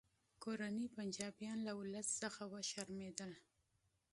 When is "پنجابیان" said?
0.95-1.57